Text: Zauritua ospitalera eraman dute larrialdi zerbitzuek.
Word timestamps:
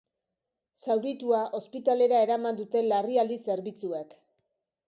Zauritua 0.85 1.43
ospitalera 1.59 2.23
eraman 2.29 2.57
dute 2.63 2.85
larrialdi 2.89 3.41
zerbitzuek. 3.45 4.21